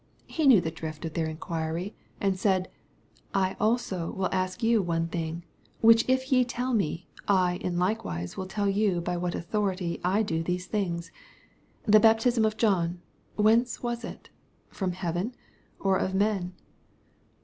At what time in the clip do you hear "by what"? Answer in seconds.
8.99-9.35